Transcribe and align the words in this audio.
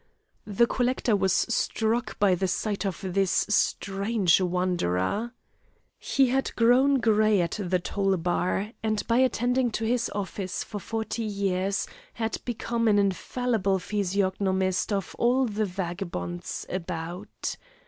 The 0.47 0.65
collector 0.65 1.15
was 1.15 1.31
struck 1.31 2.17
by 2.17 2.33
the 2.33 2.47
sight 2.47 2.87
of 2.87 3.01
this 3.05 3.45
strange 3.49 4.41
wanderer. 4.41 5.31
He 5.99 6.29
had 6.29 6.55
grown 6.55 6.99
grey 6.99 7.39
at 7.39 7.59
the 7.61 7.77
toll 7.77 8.17
bar, 8.17 8.71
and 8.81 9.07
by 9.07 9.17
attending 9.19 9.69
to 9.73 9.85
his 9.85 10.09
office 10.15 10.63
for 10.63 10.79
forty 10.79 11.21
years 11.21 11.85
had 12.13 12.41
become 12.45 12.87
an 12.87 12.97
infallible 12.97 13.77
physiognomist 13.77 14.91
of 14.91 15.13
all 15.19 15.45
the 15.45 15.65
vagabonds 15.65 16.65
about. 16.67 17.55